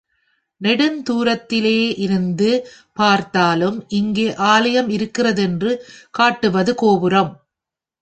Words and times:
நெடுந்துாரத்திலே 0.61 1.99
இருந்து 1.99 2.49
பார்த்தாலும் 2.93 3.85
இங்கே 3.87 4.35
ஆலயம் 4.35 4.89
இருக்கிறதென்று 4.89 5.71
காட்டுவது 6.11 6.73
கோபுரம். 6.75 7.31